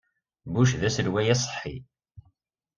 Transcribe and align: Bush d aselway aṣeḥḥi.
Bush 0.53 0.73
d 0.81 0.81
aselway 0.87 1.27
aṣeḥḥi. 1.33 1.75